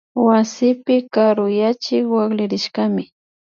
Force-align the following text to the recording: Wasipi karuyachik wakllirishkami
Wasipi 0.25 0.95
karuyachik 1.13 2.03
wakllirishkami 2.13 3.03